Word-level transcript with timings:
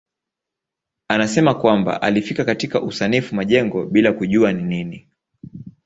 Anasema 1.07 1.53
kwamba 1.55 2.01
alifika 2.01 2.45
katika 2.45 2.81
usanifu 2.81 3.35
majengo 3.35 3.85
bila 3.85 4.13
kujua 4.13 4.53
ni 4.53 4.63
nini. 4.63 5.07